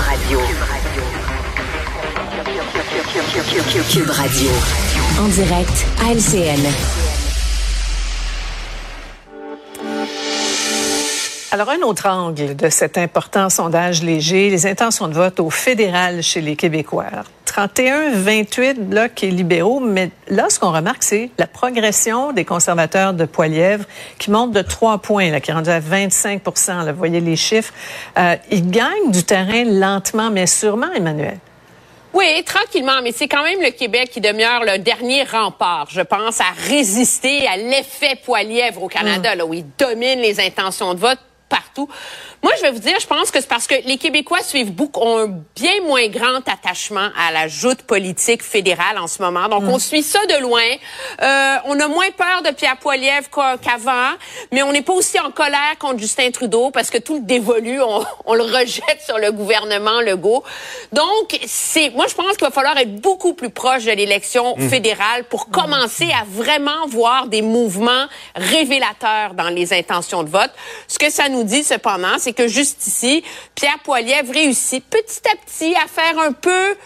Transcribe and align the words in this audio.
Radio. 0.00 0.40
Cube 3.90 4.10
Radio. 4.10 4.50
En 5.18 5.28
direct 5.28 5.86
à 6.02 6.12
LCN. 6.12 6.66
Alors, 11.52 11.68
un 11.68 11.82
autre 11.86 12.08
angle 12.08 12.56
de 12.56 12.68
cet 12.70 12.96
important 12.96 13.50
sondage 13.50 14.02
léger, 14.02 14.48
les 14.48 14.66
intentions 14.66 15.08
de 15.08 15.14
vote 15.14 15.40
au 15.40 15.50
fédéral 15.50 16.22
chez 16.22 16.40
les 16.40 16.56
Québécois. 16.56 17.04
31-28 17.50 18.74
blocs 18.74 19.24
et 19.24 19.30
libéraux, 19.30 19.80
mais 19.80 20.10
là, 20.28 20.46
ce 20.48 20.60
qu'on 20.60 20.72
remarque, 20.72 21.02
c'est 21.02 21.30
la 21.36 21.48
progression 21.48 22.32
des 22.32 22.44
conservateurs 22.44 23.12
de 23.12 23.24
Poilièvre 23.24 23.84
qui 24.18 24.30
monte 24.30 24.52
de 24.52 24.62
3 24.62 24.98
points, 24.98 25.30
là, 25.30 25.40
qui 25.40 25.50
est 25.50 25.54
rendu 25.54 25.70
à 25.70 25.80
25% 25.80 26.90
Vous 26.92 26.96
voyez 26.96 27.20
les 27.20 27.36
chiffres. 27.36 27.72
Euh, 28.18 28.36
ils 28.50 28.70
gagnent 28.70 29.10
du 29.10 29.24
terrain 29.24 29.64
lentement, 29.64 30.30
mais 30.30 30.46
sûrement, 30.46 30.92
Emmanuel. 30.94 31.38
Oui, 32.12 32.42
tranquillement, 32.44 33.02
mais 33.02 33.12
c'est 33.12 33.28
quand 33.28 33.44
même 33.44 33.60
le 33.60 33.70
Québec 33.70 34.10
qui 34.10 34.20
demeure 34.20 34.64
le 34.64 34.78
dernier 34.78 35.24
rempart, 35.24 35.86
je 35.90 36.00
pense, 36.00 36.40
à 36.40 36.52
résister 36.68 37.46
à 37.46 37.56
l'effet 37.56 38.16
Poilièvre 38.24 38.82
au 38.82 38.88
Canada, 38.88 39.32
hum. 39.32 39.38
là, 39.38 39.46
où 39.46 39.54
il 39.54 39.64
domine 39.78 40.20
les 40.20 40.40
intentions 40.40 40.94
de 40.94 41.00
vote 41.00 41.18
partout. 41.50 41.88
Moi, 42.42 42.52
je 42.56 42.62
vais 42.62 42.70
vous 42.70 42.78
dire, 42.78 42.98
je 42.98 43.06
pense 43.06 43.30
que 43.30 43.40
c'est 43.40 43.48
parce 43.48 43.66
que 43.66 43.74
les 43.84 43.98
Québécois 43.98 44.42
suivent 44.42 44.72
beaucoup, 44.72 45.00
ont 45.00 45.18
un 45.18 45.26
bien 45.54 45.82
moins 45.84 46.06
grand 46.08 46.40
attachement 46.48 47.10
à 47.18 47.32
la 47.32 47.48
joute 47.48 47.82
politique 47.82 48.42
fédérale 48.42 48.96
en 48.98 49.06
ce 49.06 49.20
moment. 49.20 49.48
Donc, 49.48 49.64
on 49.64 49.76
mm. 49.76 49.80
suit 49.80 50.02
ça 50.02 50.24
de 50.26 50.40
loin. 50.40 50.62
Euh, 51.20 51.56
on 51.66 51.78
a 51.78 51.88
moins 51.88 52.10
peur 52.16 52.42
de 52.42 52.54
Pierre 52.54 52.78
Poilievre 52.78 53.28
qu'avant, 53.60 54.12
mais 54.52 54.62
on 54.62 54.72
n'est 54.72 54.80
pas 54.80 54.94
aussi 54.94 55.20
en 55.20 55.30
colère 55.30 55.76
contre 55.78 55.98
Justin 55.98 56.30
Trudeau 56.30 56.70
parce 56.70 56.88
que 56.88 56.96
tout 56.96 57.16
le 57.16 57.22
dévolu, 57.22 57.82
on, 57.82 58.04
on 58.24 58.34
le 58.34 58.44
rejette 58.44 59.02
sur 59.04 59.18
le 59.18 59.32
gouvernement 59.32 60.00
Legault. 60.00 60.42
Donc, 60.92 61.38
c'est, 61.46 61.90
moi, 61.90 62.06
je 62.08 62.14
pense 62.14 62.36
qu'il 62.36 62.46
va 62.46 62.52
falloir 62.52 62.78
être 62.78 62.96
beaucoup 63.00 63.34
plus 63.34 63.50
proche 63.50 63.84
de 63.84 63.92
l'élection 63.92 64.56
mm. 64.56 64.68
fédérale 64.68 65.24
pour 65.24 65.48
mm. 65.48 65.50
commencer 65.50 66.08
à 66.18 66.24
vraiment 66.24 66.86
voir 66.86 67.26
des 67.26 67.42
mouvements 67.42 68.06
révélateurs 68.36 69.34
dans 69.34 69.48
les 69.48 69.74
intentions 69.74 70.22
de 70.22 70.30
vote. 70.30 70.52
Ce 70.88 70.98
que 70.98 71.10
ça 71.10 71.28
nous 71.28 71.39
dit, 71.44 71.64
cependant, 71.64 72.18
c'est 72.18 72.32
que 72.32 72.48
juste 72.48 72.86
ici, 72.86 73.22
Pierre 73.54 73.78
Poilievre 73.84 74.32
réussit 74.32 74.84
petit 74.84 75.20
à 75.30 75.36
petit 75.44 75.74
à 75.74 75.86
faire 75.86 76.18
un 76.18 76.32
peu 76.32 76.76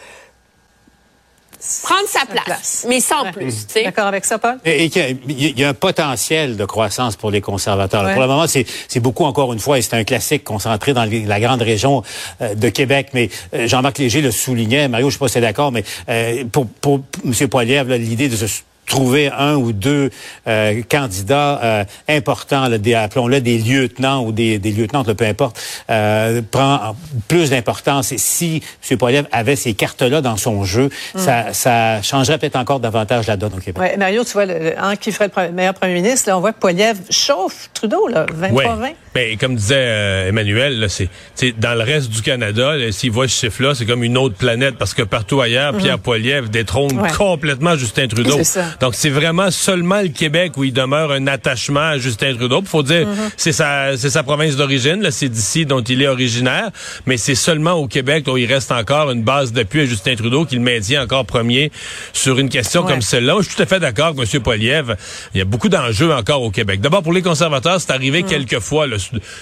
prendre 1.82 2.08
sa 2.08 2.26
place, 2.26 2.84
mais 2.88 3.00
sans 3.00 3.30
plus. 3.32 3.66
D'accord 3.84 4.06
avec 4.06 4.24
ça, 4.24 4.38
Paul? 4.38 4.58
Et, 4.64 4.84
il, 4.84 5.58
y 5.58 5.64
a, 5.64 5.68
un 5.68 5.74
potentiel 5.74 6.56
de 6.56 6.64
croissance 6.64 7.16
pour 7.16 7.30
les 7.30 7.40
conservateurs. 7.40 8.02
Pour 8.12 8.20
le 8.20 8.28
moment, 8.28 8.46
c'est 8.46 9.00
beaucoup, 9.00 9.24
encore 9.24 9.52
une 9.52 9.58
fois, 9.58 9.78
et 9.78 9.82
c'est 9.82 9.94
un 9.94 10.04
classique 10.04 10.44
concentré 10.44 10.92
dans 10.92 11.04
la 11.04 11.40
grande 11.40 11.62
région 11.62 12.02
euh, 12.40 12.54
de 12.54 12.68
Québec. 12.68 13.08
Mais 13.14 13.30
euh, 13.54 13.66
Jean-Marc 13.66 13.98
Léger 13.98 14.20
le 14.20 14.30
soulignait, 14.30 14.88
Mario, 14.88 15.08
je 15.10 15.14
ne 15.14 15.18
sais 15.18 15.18
pas 15.20 15.28
si 15.28 15.34
c'est 15.34 15.40
d'accord, 15.40 15.72
mais 15.72 15.84
euh, 16.08 16.44
pour, 16.50 16.66
pour 16.66 17.00
M. 17.24 17.48
Poilievre, 17.48 17.94
l'idée 17.94 18.28
de 18.28 18.36
se 18.36 18.46
trouver 18.86 19.30
un 19.30 19.54
ou 19.54 19.72
deux 19.72 20.10
euh, 20.46 20.82
candidats 20.88 21.60
euh, 21.62 21.84
importants, 22.08 22.68
là, 22.68 22.78
des, 22.78 22.94
appelons-le 22.94 23.40
des 23.40 23.58
lieutenants 23.58 24.24
ou 24.24 24.32
des, 24.32 24.58
des 24.58 24.72
lieutenants, 24.72 25.04
peu 25.04 25.24
importe, 25.24 25.60
euh, 25.90 26.42
prend 26.50 26.96
plus 27.28 27.50
d'importance. 27.50 28.12
Et 28.12 28.18
si 28.18 28.62
M. 28.90 28.98
Poilievre 28.98 29.28
avait 29.32 29.56
ces 29.56 29.74
cartes-là 29.74 30.20
dans 30.20 30.36
son 30.36 30.64
jeu, 30.64 30.90
hmm. 31.14 31.18
ça, 31.18 31.52
ça 31.52 32.02
changerait 32.02 32.38
peut-être 32.38 32.56
encore 32.56 32.80
davantage 32.80 33.26
la 33.26 33.36
donne 33.36 33.54
au 33.54 33.60
Québec. 33.60 33.80
Ouais, 33.80 33.96
Mario, 33.96 34.24
tu 34.24 34.32
vois, 34.32 34.46
le, 34.46 34.78
hein, 34.78 34.96
qui 34.96 35.12
ferait 35.12 35.30
le 35.36 35.52
meilleur 35.52 35.74
premier 35.74 35.94
ministre, 35.94 36.28
là, 36.28 36.36
on 36.36 36.40
voit 36.40 36.52
que 36.52 36.60
Poilievre 36.60 37.00
chauffe 37.10 37.70
Trudeau, 37.74 38.08
là, 38.08 38.26
23-20. 38.26 38.94
Ben, 39.14 39.38
comme 39.38 39.54
disait 39.54 39.76
euh, 39.76 40.28
Emmanuel, 40.28 40.86
c'est 40.88 41.60
dans 41.60 41.74
le 41.74 41.84
reste 41.84 42.10
du 42.10 42.20
Canada, 42.20 42.72
s'il 42.90 43.12
voit 43.12 43.28
ce 43.28 43.46
chiffre-là, 43.46 43.74
c'est 43.74 43.86
comme 43.86 44.02
une 44.02 44.18
autre 44.18 44.34
planète 44.34 44.76
parce 44.76 44.92
que 44.92 45.02
partout 45.02 45.40
ailleurs, 45.40 45.72
mhm. 45.72 45.80
Pierre 45.80 45.98
Poilievre 46.00 46.48
détrône 46.48 47.00
complètement 47.16 47.76
Justin 47.76 48.08
Trudeau. 48.08 48.40
Donc 48.80 48.94
c'est 48.94 49.10
vraiment 49.10 49.50
seulement 49.50 50.00
le 50.00 50.08
Québec 50.08 50.52
où 50.56 50.64
il 50.64 50.72
demeure 50.72 51.12
un 51.12 51.26
attachement 51.26 51.80
à 51.80 51.98
Justin 51.98 52.34
Trudeau. 52.34 52.60
Il 52.62 52.68
faut 52.68 52.82
dire, 52.82 53.06
c'est 53.36 53.52
sa 53.52 53.96
c'est 53.96 54.10
sa 54.10 54.22
province 54.22 54.56
d'origine, 54.56 55.06
c'est 55.10 55.28
d'ici 55.28 55.66
dont 55.66 55.80
il 55.80 56.02
est 56.02 56.08
originaire, 56.08 56.70
mais 57.06 57.16
c'est 57.16 57.34
seulement 57.34 57.72
au 57.72 57.86
Québec 57.86 58.26
où 58.28 58.36
il 58.36 58.52
reste 58.52 58.72
encore 58.72 59.10
une 59.10 59.22
base 59.22 59.52
d'appui 59.52 59.82
à 59.82 59.84
Justin 59.86 60.14
Trudeau 60.16 60.44
qu'il 60.44 60.60
maintient 60.60 61.02
encore 61.02 61.24
premier 61.24 61.70
sur 62.12 62.38
une 62.38 62.48
question 62.48 62.82
comme 62.82 63.02
celle-là. 63.02 63.36
Je 63.40 63.46
suis 63.46 63.56
tout 63.56 63.62
à 63.62 63.66
fait 63.66 63.80
d'accord 63.80 64.14
avec 64.18 64.34
M. 64.34 64.42
Poilievre. 64.42 64.94
Il 65.34 65.38
y 65.38 65.40
a 65.40 65.44
beaucoup 65.44 65.68
d'enjeux 65.68 66.12
encore 66.12 66.42
au 66.42 66.50
Québec. 66.50 66.80
D'abord 66.80 67.02
pour 67.02 67.12
les 67.12 67.22
conservateurs, 67.22 67.80
c'est 67.80 67.92
arrivé 67.92 68.22
mhm. 68.22 68.28
quelques 68.28 68.60
fois. 68.60 68.86
Là, 68.86 68.96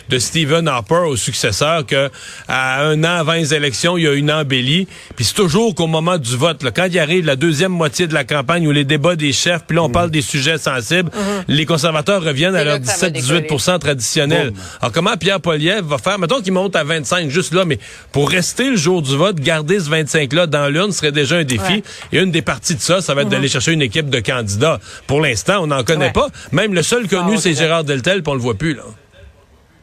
de 0.09 0.19
Stephen 0.19 0.69
Harper 0.69 1.06
au 1.06 1.16
successeur 1.16 1.87
que 1.87 2.10
à 2.48 2.84
un 2.84 3.03
an 3.04 3.19
avant 3.19 3.32
les 3.32 3.54
élections, 3.54 3.97
il 3.97 4.04
y 4.04 4.09
a 4.09 4.12
une 4.12 4.31
embellie. 4.31 4.87
Puis 5.16 5.25
c'est 5.25 5.34
toujours 5.34 5.75
qu'au 5.75 5.87
moment 5.87 6.19
du 6.19 6.37
vote, 6.37 6.62
là, 6.62 6.71
quand 6.71 6.87
il 6.91 6.98
arrive 6.98 7.25
la 7.25 7.37
deuxième 7.37 7.72
moitié 7.72 8.06
de 8.06 8.15
la 8.15 8.25
campagne 8.25 8.66
ou 8.66 8.72
les 8.72 8.84
débats 8.84 9.16
des 9.22 9.33
chefs, 9.33 9.62
puis 9.66 9.77
là 9.77 9.84
on 9.84 9.88
mm. 9.88 9.93
parle 9.93 10.10
des 10.10 10.21
sujets 10.21 10.59
sensibles, 10.59 11.10
mm-hmm. 11.10 11.44
les 11.49 11.66
conservateurs 11.66 12.22
reviennent 12.22 12.56
à 12.56 12.65
leur 12.65 12.78
17-18% 12.78 13.78
traditionnel. 13.78 14.53
Alors 14.81 14.93
comment 14.93 15.16
Pierre 15.16 15.41
Poliev 15.41 15.84
va 15.84 15.99
faire? 15.99 16.19
Mettons 16.19 16.41
qu'il 16.41 16.53
monte 16.53 16.75
à 16.77 16.84
25 16.84 17.31
juste 17.31 17.55
là, 17.55 17.65
mais 17.65 17.78
pour 18.10 18.28
rester 18.28 18.71
le 18.71 18.77
jour 18.77 19.00
du 19.00 19.16
vote, 19.16 19.37
garder 19.37 19.78
ce 19.78 19.88
25-là 19.88 20.47
dans 20.47 20.69
l'urne 20.69 20.93
serait 20.93 21.12
déjà 21.12 21.37
un 21.37 21.44
défi. 21.44 21.83
Et 22.12 22.19
une 22.19 22.31
des 22.31 22.43
parties 22.43 22.75
de 22.75 22.81
ça, 22.81 23.00
ça 23.00 23.15
va 23.15 23.22
être 23.22 23.28
d'aller 23.28 23.47
mm-hmm. 23.47 23.53
chercher 23.53 23.72
une 23.72 23.83
équipe 23.83 24.10
de 24.10 24.21
candidats. 24.21 24.81
Pour 25.06 25.21
l'instant, 25.21 25.60
on 25.62 25.69
n'en 25.69 25.84
connaît 25.84 26.12
pas. 26.12 26.28
Même 26.50 26.75
le 26.75 26.83
seul 26.83 27.09
connu, 27.09 27.39
c'est 27.39 27.54
Gérard 27.54 27.84
Deltel, 27.84 28.22
puis 28.22 28.33
on 28.33 28.34
le 28.34 28.41
voit 28.41 28.54
plus. 28.54 28.75
là. 28.75 28.83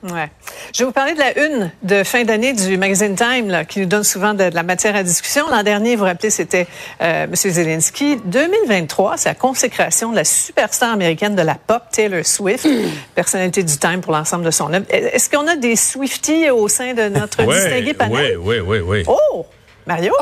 Ouais. 0.03 0.29
Je 0.73 0.79
vais 0.79 0.85
vous 0.85 0.91
parler 0.91 1.13
de 1.13 1.19
la 1.19 1.37
une 1.37 1.71
de 1.83 2.03
fin 2.03 2.23
d'année 2.23 2.53
du 2.53 2.77
magazine 2.77 3.15
Time, 3.15 3.49
là, 3.49 3.65
qui 3.65 3.79
nous 3.79 3.85
donne 3.85 4.03
souvent 4.03 4.33
de, 4.33 4.43
la 4.43 4.63
matière 4.63 4.95
à 4.95 5.03
discussion. 5.03 5.49
L'an 5.49 5.63
dernier, 5.63 5.95
vous 5.95 5.99
vous 5.99 6.05
rappelez, 6.05 6.29
c'était 6.29 6.67
euh, 7.01 7.25
M. 7.25 7.35
Zelensky. 7.35 8.17
2023, 8.23 9.17
c'est 9.17 9.29
la 9.29 9.35
consécration 9.35 10.11
de 10.11 10.15
la 10.15 10.23
superstar 10.23 10.93
américaine 10.93 11.35
de 11.35 11.41
la 11.41 11.55
pop, 11.55 11.83
Taylor 11.91 12.25
Swift, 12.25 12.67
personnalité 13.15 13.63
du 13.63 13.77
Time 13.77 13.99
pour 13.99 14.13
l'ensemble 14.13 14.45
de 14.45 14.51
son 14.51 14.71
œuvre. 14.73 14.85
Est-ce 14.89 15.29
qu'on 15.29 15.47
a 15.47 15.57
des 15.57 15.75
Swifties 15.75 16.49
au 16.49 16.67
sein 16.69 16.93
de 16.93 17.09
notre 17.09 17.43
distingué 17.43 17.93
panel? 17.93 18.37
Oui, 18.37 18.59
oui, 18.59 18.79
oui, 18.79 18.79
oui. 18.79 19.03
Oh! 19.07 19.45
Mario? 19.89 20.13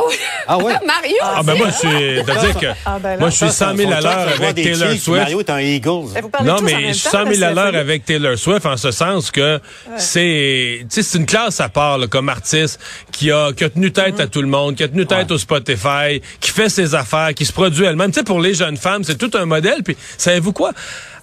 Ah 0.47 0.57
ouais? 0.57 0.75
Mario? 0.85 1.17
Ah, 1.21 1.43
ben 1.43 1.57
moi, 1.57 1.67
je 1.67 1.75
suis, 1.75 2.57
que, 2.59 2.67
ah, 2.85 2.99
ben 3.03 3.19
moi, 3.19 3.29
je 3.29 3.35
suis 3.35 3.51
100 3.51 3.75
000 3.75 3.91
à 3.91 3.99
l'heure 3.99 4.27
avec 4.39 4.55
Taylor 4.55 4.91
Swift. 4.91 5.07
Mario 5.09 5.39
est 5.41 5.49
un 5.49 5.59
Eagles. 5.59 6.07
Non, 6.45 6.61
mais 6.63 6.93
je 6.93 6.99
suis 6.99 7.09
100 7.09 7.33
000 7.33 7.43
à 7.43 7.51
l'heure 7.51 7.75
avec 7.75 8.05
Taylor 8.05 8.37
Swift 8.37 8.65
en 8.65 8.77
ce 8.77 8.91
sens 8.91 9.29
que 9.29 9.59
c'est, 9.97 10.79
tu 10.83 10.87
sais, 10.89 11.03
c'est 11.03 11.17
une 11.17 11.25
classe 11.25 11.59
à 11.59 11.67
part, 11.67 11.97
là, 11.97 12.07
comme 12.07 12.29
artiste, 12.29 12.79
qui 13.11 13.29
a, 13.29 13.51
qui 13.51 13.65
a 13.65 13.69
tenu 13.69 13.91
tête 13.91 14.21
à 14.21 14.25
mm-hmm. 14.25 14.29
tout 14.29 14.41
le 14.41 14.47
monde, 14.47 14.75
qui 14.75 14.83
a 14.83 14.87
tenu 14.87 15.05
tête 15.05 15.31
au 15.31 15.37
Spotify, 15.37 16.21
qui 16.39 16.51
fait 16.51 16.69
ses 16.69 16.95
affaires, 16.95 17.33
qui 17.33 17.45
se 17.45 17.51
produit 17.51 17.83
elle-même. 17.83 18.11
Tu 18.11 18.19
sais, 18.19 18.23
pour 18.23 18.39
les 18.39 18.53
jeunes 18.53 18.77
femmes, 18.77 19.03
c'est 19.03 19.17
tout 19.17 19.31
un 19.37 19.45
modèle. 19.45 19.83
Puis, 19.83 19.97
savez-vous 20.17 20.53
quoi? 20.53 20.71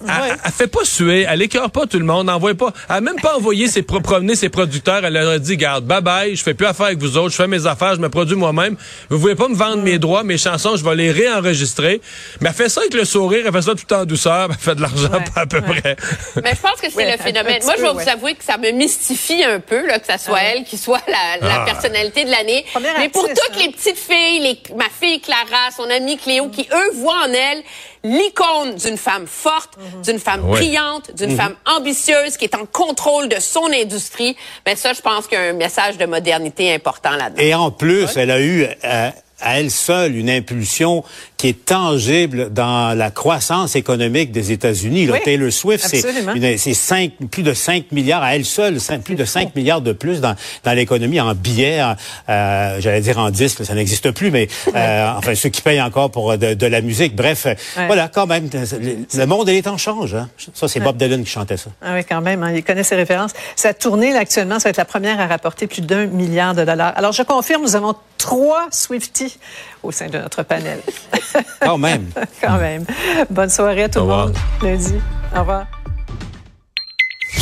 Elle, 0.07 0.51
fait 0.51 0.67
pas 0.67 0.83
suer, 0.83 1.25
elle 1.27 1.41
écœure 1.41 1.71
pas 1.71 1.85
tout 1.85 1.99
le 1.99 2.05
monde, 2.05 2.29
envoie 2.29 2.53
pas, 2.53 2.73
elle 2.89 2.95
a 2.95 3.01
même 3.01 3.15
pas 3.15 3.37
envoyé 3.37 3.67
ses 3.67 3.81
promener 3.81 4.35
ses 4.35 4.49
producteurs, 4.49 5.03
elle 5.05 5.13
leur 5.13 5.29
a 5.29 5.39
dit 5.39 5.57
garde, 5.57 5.85
bye 5.85 6.01
bye, 6.01 6.35
je 6.35 6.43
fais 6.43 6.53
plus 6.53 6.67
affaire 6.67 6.87
avec 6.87 6.99
vous 6.99 7.17
autres, 7.17 7.31
je 7.31 7.35
fais 7.35 7.47
mes 7.47 7.65
affaires, 7.65 7.95
je 7.95 8.01
me 8.01 8.09
produis 8.09 8.34
moi-même. 8.35 8.75
Vous 9.09 9.17
voulez 9.17 9.35
pas 9.35 9.47
me 9.47 9.55
vendre 9.55 9.81
mes 9.83 9.99
droits, 9.99 10.23
mes 10.23 10.37
chansons, 10.37 10.75
je 10.75 10.83
vais 10.83 10.95
les 10.95 11.11
réenregistrer. 11.11 12.01
Mais 12.41 12.49
elle 12.49 12.55
fait 12.55 12.69
ça 12.69 12.81
avec 12.81 12.93
le 12.93 13.05
sourire, 13.05 13.43
elle 13.45 13.53
fait 13.53 13.61
ça 13.61 13.73
tout 13.75 13.93
en 13.93 14.05
douceur, 14.05 14.49
elle 14.49 14.57
fait 14.57 14.75
de 14.75 14.81
l'argent 14.81 15.09
à 15.35 15.45
peu 15.45 15.61
près. 15.61 15.95
Mais 16.43 16.51
je 16.55 16.61
pense 16.61 16.81
que 16.81 16.91
c'est 16.91 17.11
le 17.11 17.17
phénomène. 17.17 17.59
Moi, 17.63 17.73
je 17.77 17.81
vais 17.81 17.93
vous 17.93 18.09
avouer 18.09 18.35
que 18.35 18.43
ça 18.43 18.57
me 18.57 18.71
mystifie 18.71 19.43
un 19.43 19.59
peu 19.59 19.85
là 19.87 19.99
que 19.99 20.05
ça 20.05 20.17
soit 20.17 20.37
ah 20.39 20.53
elle 20.53 20.63
qui 20.63 20.77
soit 20.77 21.01
la, 21.07 21.47
la 21.47 21.61
ah. 21.61 21.65
personnalité 21.65 22.25
de 22.25 22.31
l'année. 22.31 22.65
Mais 22.97 23.09
pour 23.09 23.27
toutes 23.27 23.37
hein. 23.37 23.59
les 23.59 23.71
petites 23.71 23.97
filles, 23.97 24.39
les, 24.39 24.75
ma 24.75 24.89
fille 24.89 25.19
Clara, 25.21 25.71
son 25.75 25.89
amie 25.89 26.17
Cléo, 26.17 26.49
qui 26.49 26.67
eux 26.71 26.91
voient 26.95 27.25
en 27.27 27.33
elle 27.33 27.63
l'icône 28.05 28.75
d'une 28.75 28.97
femme 28.97 29.25
forte, 29.25 29.77
mhm. 29.77 30.01
d'une 30.03 30.19
femme 30.19 30.41
brillante, 30.41 31.11
d'une 31.15 31.31
mhm. 31.31 31.37
femme 31.37 31.55
ambitieuse 31.65 32.37
qui 32.37 32.45
est 32.45 32.55
en 32.55 32.65
contrôle 32.65 33.27
de 33.27 33.39
son 33.39 33.65
industrie. 33.73 34.37
Mais 34.65 34.75
ça, 34.75 34.93
je 34.93 35.01
pense 35.01 35.27
qu'il 35.27 35.37
y 35.37 35.41
a 35.41 35.45
un 35.45 35.53
message 35.53 35.97
de 35.97 36.05
modernité 36.05 36.73
important 36.73 37.15
là-dedans. 37.15 37.41
Et 37.41 37.55
en 37.55 37.71
plus, 37.71 38.15
elle 38.15 38.31
a 38.31 38.39
eu 38.39 38.63
euh, 38.63 39.09
à 39.41 39.59
elle 39.59 39.71
seule 39.71 40.15
une 40.15 40.29
impulsion 40.29 41.03
qui 41.37 41.49
est 41.49 41.65
tangible 41.65 42.51
dans 42.51 42.97
la 42.97 43.11
croissance 43.11 43.75
économique 43.75 44.31
des 44.31 44.51
États-Unis. 44.51 45.09
Oui, 45.11 45.19
Taylor 45.23 45.51
Swift, 45.51 45.85
c'est 45.87 46.73
cinq, 46.73 47.13
plus 47.29 47.43
de 47.43 47.53
5 47.53 47.91
milliards 47.91 48.23
à 48.23 48.35
elle 48.35 48.45
seule, 48.45 48.77
plus 49.03 49.15
de 49.15 49.25
5 49.25 49.55
milliards 49.55 49.81
de 49.81 49.91
plus 49.91 50.21
dans, 50.21 50.35
dans 50.63 50.73
l'économie 50.73 51.19
en 51.19 51.33
billets, 51.35 51.81
euh, 52.29 52.77
j'allais 52.79 53.01
dire 53.01 53.17
en 53.19 53.29
disques, 53.29 53.65
ça 53.65 53.73
n'existe 53.73 54.11
plus, 54.11 54.31
mais 54.31 54.47
euh, 54.75 55.11
enfin 55.17 55.35
ceux 55.35 55.49
qui 55.49 55.61
payent 55.61 55.81
encore 55.81 56.11
pour 56.11 56.37
de, 56.37 56.53
de 56.53 56.65
la 56.67 56.81
musique. 56.81 57.15
Bref, 57.15 57.47
voilà, 57.75 58.07
quand 58.07 58.27
même, 58.27 58.49
le 58.51 59.25
monde 59.25 59.49
est 59.49 59.67
en 59.67 59.77
change. 59.77 60.15
Hein. 60.15 60.29
Ça, 60.53 60.67
c'est 60.67 60.79
Bob 60.79 60.97
Dylan 60.97 61.23
qui 61.23 61.29
chantait 61.29 61.57
ça. 61.57 61.69
Ah 61.81 61.93
oui, 61.95 62.03
quand 62.07 62.21
même, 62.21 62.43
hein, 62.43 62.51
il 62.53 62.63
connaît 62.63 62.83
ses 62.83 62.95
références. 62.95 63.31
Sa 63.55 63.73
tournée, 63.73 64.11
là, 64.13 64.19
actuellement, 64.19 64.59
ça 64.59 64.65
va 64.65 64.69
être 64.71 64.77
la 64.77 64.85
première 64.85 65.19
à 65.19 65.27
rapporter 65.27 65.67
plus 65.67 65.81
d'un 65.81 66.05
milliard 66.05 66.55
de 66.55 66.63
dollars. 66.63 66.93
Alors, 66.95 67.11
je 67.11 67.23
confirme, 67.23 67.63
nous 67.63 67.75
avons 67.75 67.95
trois 68.17 68.67
Swifties 68.71 69.37
au 69.83 69.91
sein 69.91 70.07
de 70.07 70.17
notre 70.17 70.43
panel. 70.43 70.79
Quand 71.61 71.77
même. 71.77 72.09
Quand 72.41 72.57
même. 72.57 72.85
Bonne 73.29 73.49
soirée 73.49 73.83
à 73.83 73.89
tout 73.89 73.99
le 73.99 74.05
monde. 74.05 74.35
Lundi. 74.61 74.95
Au 75.35 75.39
revoir. 75.39 75.65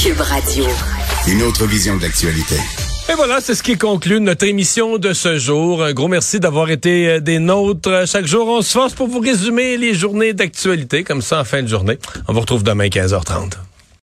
Cube 0.02 0.20
Radio. 0.20 0.66
Une 1.28 1.44
autre 1.44 1.66
vision 1.66 1.98
de 1.98 2.02
l'actualité. 2.02 2.56
Et 3.10 3.16
voilà, 3.16 3.42
c'est 3.42 3.54
ce 3.54 3.64
qui 3.64 3.78
conclut 3.78 4.22
notre 4.22 4.46
émission 4.46 4.98
de 4.98 5.14
ce 5.14 5.38
jour. 5.38 5.84
Un 5.84 5.94
gros 5.94 6.08
merci 6.08 6.40
d'avoir 6.40 6.70
été 6.72 7.08
euh, 7.10 7.20
des 7.20 7.38
nôtres. 7.40 8.08
Chaque 8.08 8.26
jour, 8.26 8.48
on 8.48 8.62
se 8.62 8.72
force 8.72 8.94
pour 8.94 9.08
vous 9.08 9.20
résumer 9.20 9.78
les 9.78 9.94
journées 9.94 10.34
d'actualité, 10.34 11.04
comme 11.04 11.22
ça 11.22 11.42
en 11.42 11.44
fin 11.44 11.62
de 11.62 11.68
journée. 11.68 11.98
On 12.28 12.34
vous 12.34 12.40
retrouve 12.40 12.64
demain 12.64 12.88
15h30. 12.88 13.54